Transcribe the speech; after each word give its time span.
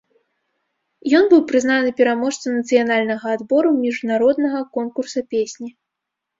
Ён 1.19 1.23
быў 1.33 1.41
прызнаны 1.51 1.89
пераможцам 1.99 2.57
нацыянальнага 2.59 3.27
адбору 3.37 3.69
міжнароднага 3.85 4.59
конкурса 4.81 5.19
песні. 5.39 5.69